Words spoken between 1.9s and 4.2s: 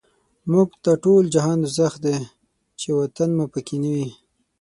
دی، چی وطن مو په کی نه وی